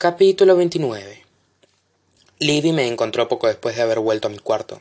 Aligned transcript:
Capítulo 0.00 0.54
29 0.54 1.24
Livy 2.38 2.70
me 2.70 2.86
encontró 2.86 3.26
poco 3.26 3.48
después 3.48 3.74
de 3.74 3.82
haber 3.82 3.98
vuelto 3.98 4.28
a 4.28 4.30
mi 4.30 4.38
cuarto. 4.38 4.80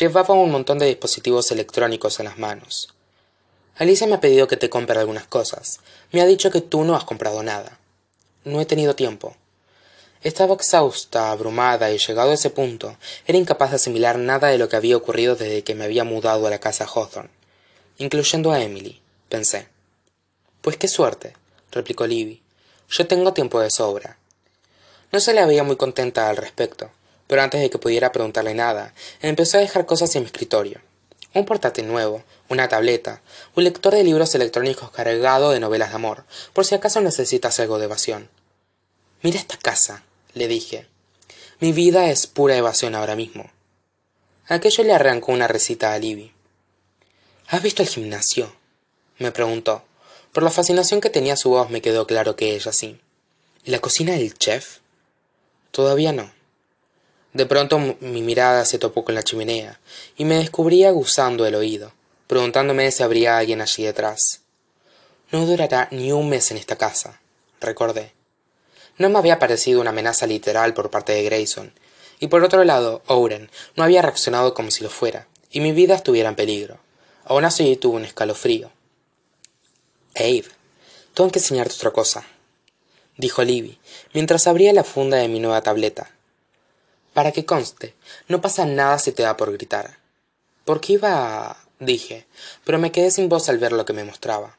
Llevaba 0.00 0.34
un 0.34 0.50
montón 0.50 0.80
de 0.80 0.86
dispositivos 0.86 1.52
electrónicos 1.52 2.18
en 2.18 2.24
las 2.24 2.38
manos. 2.38 2.92
Alicia 3.76 4.08
me 4.08 4.14
ha 4.14 4.20
pedido 4.20 4.48
que 4.48 4.56
te 4.56 4.68
compre 4.68 4.98
algunas 4.98 5.28
cosas. 5.28 5.78
Me 6.10 6.20
ha 6.20 6.26
dicho 6.26 6.50
que 6.50 6.60
tú 6.60 6.82
no 6.82 6.96
has 6.96 7.04
comprado 7.04 7.44
nada. 7.44 7.78
No 8.42 8.60
he 8.60 8.66
tenido 8.66 8.96
tiempo. 8.96 9.36
Estaba 10.22 10.54
exhausta, 10.54 11.30
abrumada 11.30 11.92
y 11.92 11.98
llegado 11.98 12.32
a 12.32 12.34
ese 12.34 12.50
punto, 12.50 12.96
era 13.28 13.38
incapaz 13.38 13.70
de 13.70 13.76
asimilar 13.76 14.18
nada 14.18 14.48
de 14.48 14.58
lo 14.58 14.68
que 14.68 14.74
había 14.74 14.96
ocurrido 14.96 15.36
desde 15.36 15.62
que 15.62 15.76
me 15.76 15.84
había 15.84 16.02
mudado 16.02 16.48
a 16.48 16.50
la 16.50 16.58
casa 16.58 16.84
Hawthorne, 16.92 17.30
incluyendo 17.98 18.50
a 18.50 18.60
Emily, 18.60 19.00
pensé. 19.28 19.68
Pues 20.62 20.76
qué 20.78 20.88
suerte, 20.88 21.34
replicó 21.70 22.08
Livy. 22.08 22.42
Yo 22.88 23.06
tengo 23.06 23.32
tiempo 23.32 23.60
de 23.60 23.70
sobra. 23.70 24.18
No 25.12 25.20
se 25.20 25.34
le 25.34 25.44
veía 25.44 25.62
muy 25.62 25.76
contenta 25.76 26.30
al 26.30 26.38
respecto, 26.38 26.90
pero 27.26 27.42
antes 27.42 27.60
de 27.60 27.68
que 27.68 27.78
pudiera 27.78 28.12
preguntarle 28.12 28.54
nada, 28.54 28.94
empezó 29.20 29.58
a 29.58 29.60
dejar 29.60 29.84
cosas 29.84 30.14
en 30.16 30.22
mi 30.22 30.26
escritorio. 30.26 30.80
Un 31.34 31.44
portátil 31.44 31.86
nuevo, 31.86 32.24
una 32.48 32.68
tableta, 32.68 33.20
un 33.54 33.64
lector 33.64 33.92
de 33.92 34.04
libros 34.04 34.34
electrónicos 34.34 34.90
cargado 34.90 35.50
de 35.50 35.60
novelas 35.60 35.90
de 35.90 35.96
amor, 35.96 36.24
por 36.54 36.64
si 36.64 36.74
acaso 36.74 37.02
necesitas 37.02 37.60
algo 37.60 37.78
de 37.78 37.84
evasión. 37.84 38.30
Mira 39.20 39.38
esta 39.38 39.58
casa, 39.58 40.02
le 40.32 40.48
dije. 40.48 40.86
Mi 41.60 41.72
vida 41.72 42.10
es 42.10 42.26
pura 42.26 42.56
evasión 42.56 42.94
ahora 42.94 43.14
mismo. 43.14 43.50
Aquello 44.48 44.82
le 44.82 44.94
arrancó 44.94 45.32
una 45.32 45.46
recita 45.46 45.92
a 45.92 45.98
Libby. 45.98 46.32
¿Has 47.48 47.62
visto 47.62 47.82
el 47.82 47.88
gimnasio? 47.88 48.56
me 49.18 49.30
preguntó. 49.30 49.84
Por 50.32 50.42
la 50.42 50.50
fascinación 50.50 51.02
que 51.02 51.10
tenía 51.10 51.36
su 51.36 51.50
voz 51.50 51.68
me 51.68 51.82
quedó 51.82 52.06
claro 52.06 52.34
que 52.34 52.54
ella 52.54 52.72
sí. 52.72 52.98
¿Y 53.64 53.70
la 53.70 53.78
cocina 53.78 54.14
del 54.14 54.34
chef? 54.34 54.81
Todavía 55.72 56.12
no. 56.12 56.30
De 57.32 57.46
pronto 57.46 57.78
mi 57.78 58.20
mirada 58.20 58.66
se 58.66 58.78
topó 58.78 59.04
con 59.04 59.14
la 59.14 59.22
chimenea 59.22 59.80
y 60.18 60.26
me 60.26 60.36
descubrí 60.36 60.84
aguzando 60.84 61.46
el 61.46 61.54
oído, 61.54 61.92
preguntándome 62.26 62.90
si 62.90 63.02
habría 63.02 63.38
alguien 63.38 63.62
allí 63.62 63.84
detrás. 63.84 64.42
No 65.30 65.46
durará 65.46 65.88
ni 65.90 66.12
un 66.12 66.28
mes 66.28 66.50
en 66.50 66.58
esta 66.58 66.76
casa, 66.76 67.22
recordé. 67.58 68.12
No 68.98 69.08
me 69.08 69.18
había 69.18 69.38
parecido 69.38 69.80
una 69.80 69.90
amenaza 69.90 70.26
literal 70.26 70.74
por 70.74 70.90
parte 70.90 71.12
de 71.14 71.22
Grayson, 71.22 71.72
y 72.20 72.26
por 72.26 72.44
otro 72.44 72.64
lado, 72.64 73.00
Owen 73.06 73.50
no 73.74 73.82
había 73.82 74.02
reaccionado 74.02 74.52
como 74.52 74.70
si 74.70 74.84
lo 74.84 74.90
fuera, 74.90 75.26
y 75.50 75.60
mi 75.60 75.72
vida 75.72 75.94
estuviera 75.94 76.28
en 76.28 76.36
peligro. 76.36 76.80
Aún 77.24 77.46
así 77.46 77.76
tuve 77.76 77.96
un 77.96 78.04
escalofrío. 78.04 78.70
Abe, 80.14 80.44
tengo 81.14 81.32
que 81.32 81.38
enseñarte 81.38 81.74
otra 81.74 81.92
cosa, 81.92 82.26
dijo 83.22 83.44
Libby, 83.44 83.78
mientras 84.12 84.48
abría 84.48 84.72
la 84.72 84.82
funda 84.82 85.16
de 85.16 85.28
mi 85.28 85.38
nueva 85.38 85.62
tableta. 85.62 86.10
Para 87.14 87.30
que 87.30 87.44
conste, 87.44 87.94
no 88.26 88.40
pasa 88.40 88.66
nada 88.66 88.98
si 88.98 89.12
te 89.12 89.22
da 89.22 89.36
por 89.36 89.52
gritar. 89.52 89.96
¿Por 90.64 90.80
qué 90.80 90.94
iba 90.94 91.50
a...? 91.50 91.56
dije, 91.78 92.26
pero 92.64 92.78
me 92.78 92.90
quedé 92.90 93.12
sin 93.12 93.28
voz 93.28 93.48
al 93.48 93.58
ver 93.58 93.72
lo 93.72 93.84
que 93.84 93.92
me 93.92 94.02
mostraba. 94.02 94.58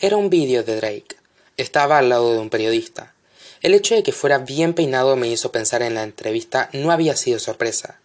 Era 0.00 0.16
un 0.16 0.28
vídeo 0.28 0.64
de 0.64 0.76
Drake. 0.76 1.16
Estaba 1.56 1.98
al 1.98 2.08
lado 2.08 2.32
de 2.32 2.38
un 2.40 2.50
periodista. 2.50 3.14
El 3.62 3.74
hecho 3.74 3.94
de 3.94 4.02
que 4.02 4.12
fuera 4.12 4.38
bien 4.38 4.74
peinado 4.74 5.14
me 5.14 5.28
hizo 5.28 5.52
pensar 5.52 5.82
en 5.82 5.94
la 5.94 6.02
entrevista 6.02 6.70
no 6.72 6.90
había 6.90 7.16
sido 7.16 7.38
sorpresa. 7.38 8.00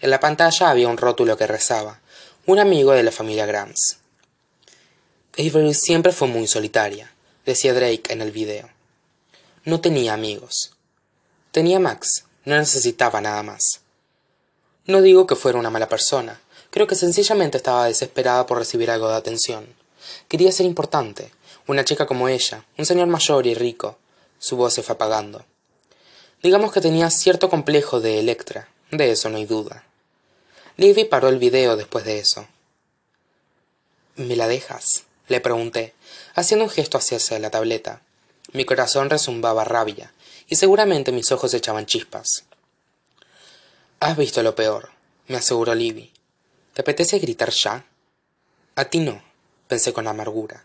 En 0.00 0.10
la 0.10 0.20
pantalla 0.20 0.70
había 0.70 0.88
un 0.88 0.96
rótulo 0.96 1.36
que 1.36 1.46
rezaba, 1.48 2.00
un 2.46 2.60
amigo 2.60 2.92
de 2.92 3.02
la 3.02 3.10
familia 3.10 3.46
Grams. 3.46 3.98
Avery 5.36 5.74
siempre 5.74 6.12
fue 6.12 6.28
muy 6.28 6.46
solitaria, 6.46 7.12
decía 7.44 7.74
Drake 7.74 8.12
en 8.12 8.22
el 8.22 8.30
video. 8.30 8.68
No 9.68 9.82
tenía 9.82 10.14
amigos. 10.14 10.70
Tenía 11.52 11.78
Max, 11.78 12.24
no 12.46 12.56
necesitaba 12.56 13.20
nada 13.20 13.42
más. 13.42 13.82
No 14.86 15.02
digo 15.02 15.26
que 15.26 15.36
fuera 15.36 15.58
una 15.58 15.68
mala 15.68 15.90
persona, 15.90 16.40
creo 16.70 16.86
que 16.86 16.94
sencillamente 16.94 17.58
estaba 17.58 17.84
desesperada 17.84 18.46
por 18.46 18.56
recibir 18.56 18.90
algo 18.90 19.10
de 19.10 19.16
atención. 19.16 19.66
Quería 20.26 20.52
ser 20.52 20.64
importante, 20.64 21.32
una 21.66 21.84
chica 21.84 22.06
como 22.06 22.30
ella, 22.30 22.64
un 22.78 22.86
señor 22.86 23.08
mayor 23.08 23.46
y 23.46 23.52
rico. 23.52 23.98
Su 24.38 24.56
voz 24.56 24.72
se 24.72 24.82
fue 24.82 24.94
apagando. 24.94 25.44
Digamos 26.42 26.72
que 26.72 26.80
tenía 26.80 27.10
cierto 27.10 27.50
complejo 27.50 28.00
de 28.00 28.20
Electra, 28.20 28.70
de 28.90 29.10
eso 29.10 29.28
no 29.28 29.36
hay 29.36 29.44
duda. 29.44 29.84
Livy 30.78 31.04
paró 31.04 31.28
el 31.28 31.38
video 31.38 31.76
después 31.76 32.06
de 32.06 32.20
eso. 32.20 32.48
¿Me 34.16 34.34
la 34.34 34.48
dejas? 34.48 35.04
le 35.28 35.42
pregunté, 35.42 35.92
haciendo 36.34 36.64
un 36.64 36.70
gesto 36.70 36.96
hacia 36.96 37.38
la 37.38 37.50
tableta. 37.50 38.00
Mi 38.52 38.64
corazón 38.64 39.10
rezumbaba 39.10 39.64
rabia, 39.64 40.12
y 40.48 40.56
seguramente 40.56 41.12
mis 41.12 41.30
ojos 41.32 41.52
echaban 41.52 41.86
chispas. 41.86 42.44
Has 44.00 44.16
visto 44.16 44.42
lo 44.42 44.54
peor, 44.54 44.90
me 45.26 45.36
aseguró 45.36 45.74
Livy. 45.74 46.12
¿Te 46.72 46.82
apetece 46.82 47.18
gritar 47.18 47.50
ya? 47.50 47.84
A 48.74 48.84
ti 48.86 49.00
no, 49.00 49.22
pensé 49.66 49.92
con 49.92 50.06
amargura. 50.06 50.64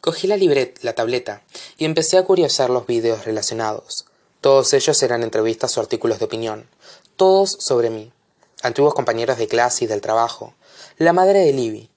Cogí 0.00 0.26
la 0.26 0.36
libret, 0.36 0.78
la 0.82 0.94
tableta, 0.94 1.42
y 1.78 1.84
empecé 1.84 2.18
a 2.18 2.24
curiosar 2.24 2.70
los 2.70 2.86
vídeos 2.86 3.24
relacionados. 3.24 4.06
Todos 4.40 4.72
ellos 4.74 5.02
eran 5.02 5.22
entrevistas 5.22 5.76
o 5.76 5.80
artículos 5.80 6.18
de 6.18 6.24
opinión, 6.24 6.68
todos 7.16 7.56
sobre 7.60 7.90
mí, 7.90 8.12
antiguos 8.62 8.94
compañeros 8.94 9.38
de 9.38 9.48
clase 9.48 9.84
y 9.84 9.88
del 9.88 10.00
trabajo, 10.00 10.54
la 10.98 11.12
madre 11.12 11.40
de 11.40 11.52
Livy. 11.52 11.90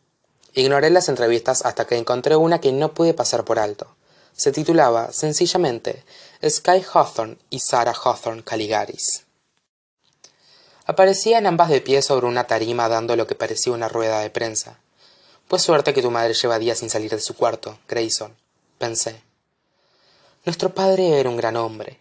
Ignoré 0.53 0.90
las 0.90 1.09
entrevistas 1.09 1.66
hasta 1.66 1.86
que 1.86 1.98
encontré 1.98 2.36
una 2.36 2.59
que 2.59 2.72
no 2.72 2.94
pude 2.94 3.14
pasar 3.14 3.46
por 3.46 3.59
alto. 3.59 3.96
Se 4.39 4.53
titulaba, 4.53 5.11
sencillamente, 5.11 6.05
Sky 6.41 6.81
Hawthorne 6.94 7.35
y 7.50 7.59
Sarah 7.59 7.91
Hawthorne 7.91 8.41
Caligaris. 8.41 9.25
Aparecían 10.85 11.45
ambas 11.45 11.67
de 11.67 11.81
pie 11.81 12.01
sobre 12.01 12.25
una 12.25 12.45
tarima 12.45 12.88
dando 12.88 13.17
lo 13.17 13.27
que 13.27 13.35
parecía 13.35 13.73
una 13.73 13.89
rueda 13.89 14.22
de 14.22 14.29
prensa. 14.29 14.79
Pues 15.50 15.61
suerte 15.61 15.94
que 15.94 16.01
tu 16.01 16.09
madre 16.09 16.35
lleva 16.35 16.57
días 16.57 16.77
sin 16.77 16.89
salir 16.89 17.11
de 17.11 17.19
su 17.19 17.35
cuarto, 17.35 17.79
Grayson, 17.89 18.33
pensé. 18.77 19.22
Nuestro 20.45 20.73
padre 20.73 21.19
era 21.19 21.29
un 21.29 21.35
gran 21.35 21.57
hombre. 21.57 22.00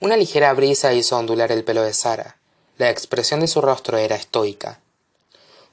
Una 0.00 0.16
ligera 0.16 0.52
brisa 0.54 0.92
hizo 0.92 1.16
ondular 1.16 1.52
el 1.52 1.62
pelo 1.62 1.84
de 1.84 1.94
Sara. 1.94 2.38
La 2.76 2.90
expresión 2.90 3.38
de 3.38 3.46
su 3.46 3.60
rostro 3.60 3.98
era 3.98 4.16
estoica. 4.16 4.80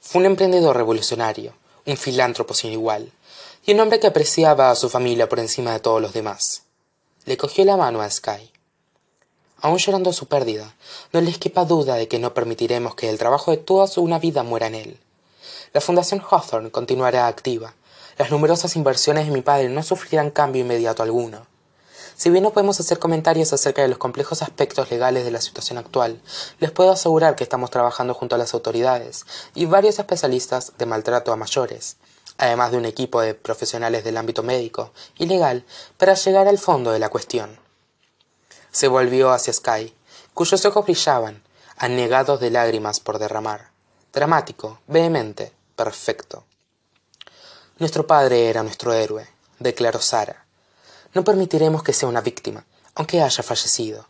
Fue 0.00 0.20
un 0.20 0.26
emprendedor 0.26 0.76
revolucionario, 0.76 1.52
un 1.84 1.96
filántropo 1.96 2.54
sin 2.54 2.70
igual, 2.70 3.10
y 3.64 3.72
un 3.72 3.80
hombre 3.80 4.00
que 4.00 4.06
apreciaba 4.06 4.70
a 4.70 4.76
su 4.76 4.88
familia 4.88 5.28
por 5.28 5.38
encima 5.38 5.72
de 5.72 5.80
todos 5.80 6.00
los 6.00 6.12
demás. 6.12 6.62
Le 7.24 7.36
cogió 7.36 7.64
la 7.64 7.76
mano 7.76 8.00
a 8.00 8.10
Sky 8.10 8.50
aun 9.62 9.78
llorando 9.78 10.12
su 10.12 10.26
pérdida, 10.26 10.74
no 11.12 11.20
les 11.20 11.38
quepa 11.38 11.64
duda 11.64 11.96
de 11.96 12.08
que 12.08 12.18
no 12.18 12.32
permitiremos 12.32 12.94
que 12.94 13.10
el 13.10 13.18
trabajo 13.18 13.50
de 13.50 13.58
toda 13.58 13.88
una 13.96 14.18
vida 14.18 14.42
muera 14.42 14.66
en 14.66 14.74
él. 14.74 15.00
La 15.72 15.80
Fundación 15.80 16.22
Hawthorne 16.28 16.70
continuará 16.70 17.26
activa. 17.26 17.74
Las 18.18 18.30
numerosas 18.30 18.76
inversiones 18.76 19.26
de 19.26 19.32
mi 19.32 19.42
padre 19.42 19.68
no 19.68 19.82
sufrirán 19.82 20.30
cambio 20.30 20.62
inmediato 20.62 21.02
alguno. 21.02 21.46
Si 22.16 22.28
bien 22.28 22.42
no 22.42 22.52
podemos 22.52 22.78
hacer 22.80 22.98
comentarios 22.98 23.52
acerca 23.52 23.82
de 23.82 23.88
los 23.88 23.98
complejos 23.98 24.42
aspectos 24.42 24.90
legales 24.90 25.24
de 25.24 25.30
la 25.30 25.40
situación 25.40 25.78
actual, 25.78 26.20
les 26.58 26.70
puedo 26.70 26.90
asegurar 26.90 27.34
que 27.34 27.44
estamos 27.44 27.70
trabajando 27.70 28.14
junto 28.14 28.34
a 28.34 28.38
las 28.38 28.52
autoridades 28.52 29.24
y 29.54 29.66
varios 29.66 29.98
especialistas 29.98 30.72
de 30.76 30.86
maltrato 30.86 31.32
a 31.32 31.36
mayores, 31.36 31.96
además 32.40 32.72
de 32.72 32.78
un 32.78 32.84
equipo 32.84 33.20
de 33.20 33.34
profesionales 33.34 34.02
del 34.02 34.16
ámbito 34.16 34.42
médico 34.42 34.92
y 35.16 35.26
legal, 35.26 35.64
para 35.96 36.14
llegar 36.14 36.48
al 36.48 36.58
fondo 36.58 36.90
de 36.90 36.98
la 36.98 37.08
cuestión 37.08 37.58
se 38.72 38.88
volvió 38.88 39.32
hacia 39.32 39.52
Sky, 39.52 39.92
cuyos 40.34 40.64
ojos 40.64 40.84
brillaban, 40.84 41.42
anegados 41.76 42.40
de 42.40 42.50
lágrimas 42.50 43.00
por 43.00 43.18
derramar. 43.18 43.70
Dramático, 44.12 44.80
vehemente, 44.86 45.52
perfecto. 45.76 46.44
Nuestro 47.78 48.06
padre 48.06 48.48
era 48.48 48.62
nuestro 48.62 48.92
héroe, 48.92 49.26
declaró 49.58 50.00
Sara. 50.00 50.44
No 51.14 51.24
permitiremos 51.24 51.82
que 51.82 51.92
sea 51.92 52.08
una 52.08 52.20
víctima, 52.20 52.64
aunque 52.94 53.22
haya 53.22 53.42
fallecido 53.42 54.06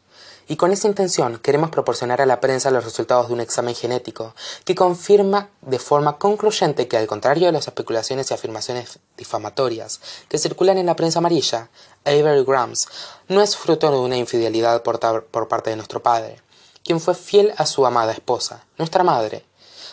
y 0.50 0.56
con 0.56 0.72
esa 0.72 0.88
intención 0.88 1.38
queremos 1.38 1.70
proporcionar 1.70 2.20
a 2.20 2.26
la 2.26 2.40
prensa 2.40 2.72
los 2.72 2.84
resultados 2.84 3.28
de 3.28 3.34
un 3.34 3.40
examen 3.40 3.74
genético 3.74 4.34
que 4.64 4.74
confirma 4.74 5.48
de 5.60 5.78
forma 5.78 6.18
concluyente 6.18 6.88
que, 6.88 6.96
al 6.96 7.06
contrario 7.06 7.46
de 7.46 7.52
las 7.52 7.68
especulaciones 7.68 8.30
y 8.30 8.34
afirmaciones 8.34 8.98
difamatorias 9.16 10.00
que 10.28 10.38
circulan 10.38 10.78
en 10.78 10.86
la 10.86 10.96
prensa 10.96 11.20
amarilla, 11.20 11.68
Avery 12.04 12.44
Grams 12.44 12.88
no 13.28 13.42
es 13.42 13.56
fruto 13.56 13.92
de 13.92 13.98
una 13.98 14.16
infidelidad 14.16 14.82
por, 14.82 14.98
por 15.26 15.46
parte 15.46 15.70
de 15.70 15.76
nuestro 15.76 16.02
padre, 16.02 16.42
quien 16.84 17.00
fue 17.00 17.14
fiel 17.14 17.54
a 17.56 17.64
su 17.66 17.86
amada 17.86 18.12
esposa, 18.12 18.64
nuestra 18.76 19.04
madre, 19.04 19.44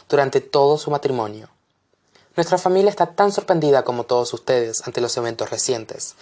durante 0.09 0.41
todo 0.41 0.79
su 0.79 0.89
matrimonio. 0.89 1.49
Nuestra 2.35 2.57
familia 2.57 2.89
está 2.89 3.13
tan 3.13 3.31
sorprendida 3.31 3.83
como 3.83 4.05
todos 4.05 4.33
ustedes 4.33 4.81
ante 4.85 5.01
los 5.01 5.15
eventos 5.17 5.49
recientes, 5.49 6.15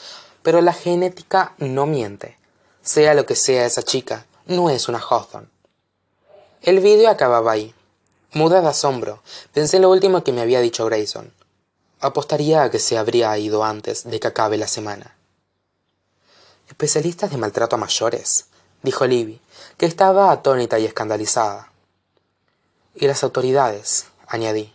pero 0.44 0.62
la 0.62 0.74
genética 0.74 1.54
no 1.58 1.86
miente. 1.86 2.38
Sea 2.86 3.16
lo 3.16 3.26
que 3.26 3.36
sea 3.36 3.66
esa 3.66 3.82
chica, 3.82 4.28
no 4.46 4.70
es 4.70 4.88
una 4.88 5.00
Hawthorne. 5.00 5.50
El 6.62 6.80
vídeo 6.82 7.10
acababa 7.10 7.52
ahí. 7.52 7.74
Muda 8.32 8.62
de 8.62 8.68
asombro, 8.68 9.24
pensé 9.54 9.78
en 9.78 9.82
lo 9.82 9.90
último 9.90 10.24
que 10.24 10.32
me 10.32 10.42
había 10.42 10.62
dicho 10.62 10.86
Grayson. 10.86 11.34
Apostaría 12.00 12.62
a 12.62 12.70
que 12.70 12.78
se 12.78 13.00
habría 13.00 13.36
ido 13.40 13.64
antes 13.64 14.04
de 14.04 14.20
que 14.20 14.28
acabe 14.28 14.58
la 14.58 14.68
semana. 14.68 15.18
especialistas 16.70 17.32
de 17.32 17.38
maltrato 17.38 17.76
a 17.76 17.80
mayores 17.80 18.46
dijo 18.84 19.08
Libby, 19.08 19.42
que 19.78 19.88
estaba 19.88 20.32
atónita 20.32 20.78
y 20.78 20.86
escandalizada 20.86 21.72
y 22.94 23.08
las 23.08 23.24
autoridades 23.24 24.06
añadí 24.28 24.72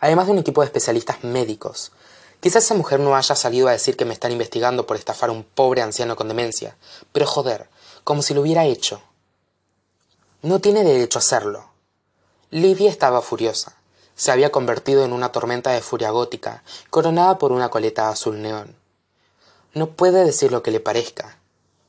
además 0.00 0.26
de 0.26 0.32
un 0.32 0.38
equipo 0.38 0.60
de 0.60 0.66
especialistas 0.66 1.24
médicos 1.24 1.92
quizá 2.40 2.58
esa 2.58 2.74
mujer 2.74 3.00
no 3.00 3.14
haya 3.14 3.34
salido 3.34 3.68
a 3.68 3.72
decir 3.72 3.96
que 3.96 4.04
me 4.04 4.14
están 4.14 4.32
investigando 4.32 4.86
por 4.86 4.96
estafar 4.96 5.30
a 5.30 5.32
un 5.32 5.44
pobre 5.44 5.82
anciano 5.82 6.16
con 6.16 6.28
demencia 6.28 6.76
pero 7.12 7.26
joder 7.26 7.68
como 8.04 8.22
si 8.22 8.34
lo 8.34 8.40
hubiera 8.40 8.64
hecho. 8.64 9.02
No 10.42 10.60
tiene 10.60 10.84
derecho 10.84 11.18
a 11.18 11.20
hacerlo. 11.20 11.70
Libby 12.50 12.86
estaba 12.86 13.20
furiosa. 13.20 13.76
Se 14.14 14.32
había 14.32 14.50
convertido 14.50 15.04
en 15.04 15.12
una 15.12 15.32
tormenta 15.32 15.70
de 15.70 15.80
furia 15.80 16.10
gótica 16.10 16.62
coronada 16.90 17.38
por 17.38 17.52
una 17.52 17.68
coleta 17.68 18.08
azul 18.08 18.40
neón. 18.40 18.76
No 19.74 19.90
puede 19.90 20.24
decir 20.24 20.50
lo 20.50 20.62
que 20.62 20.70
le 20.70 20.80
parezca. 20.80 21.38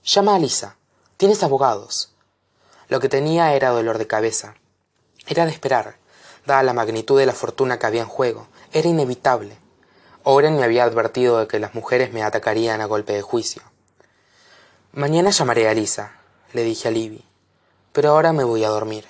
Llama 0.04 0.36
a 0.36 0.40
lisa. 0.40 0.76
Tienes 1.18 1.44
abogados. 1.44 2.12
Lo 2.90 3.00
que 3.00 3.10
tenía 3.10 3.54
era 3.56 3.70
dolor 3.70 3.98
de 3.98 4.08
cabeza. 4.08 4.56
Era 5.28 5.46
de 5.46 5.52
esperar. 5.52 5.98
Dada 6.46 6.64
la 6.64 6.74
magnitud 6.74 7.18
de 7.18 7.26
la 7.26 7.34
fortuna 7.34 7.80
que 7.80 7.86
había 7.86 8.02
en 8.02 8.08
juego 8.08 8.48
era 8.74 8.88
inevitable 8.88 9.58
oren 10.24 10.58
me 10.58 10.64
había 10.64 10.84
advertido 10.84 11.40
de 11.40 11.48
que 11.48 11.60
las 11.60 11.76
mujeres 11.76 12.14
me 12.14 12.24
atacarían 12.24 12.82
a 12.82 12.86
golpe 12.86 13.14
de 13.14 13.22
juicio. 13.22 13.62
Mañana 14.94 15.30
llamaré 15.30 15.70
a 15.70 15.74
lisa 15.74 16.14
le 16.54 16.64
dije 16.64 16.90
a 16.90 16.92
libby 16.92 17.24
pero 17.94 18.10
ahora 18.10 18.34
me 18.34 18.44
voy 18.44 18.64
a 18.64 18.70
dormir 18.70 19.06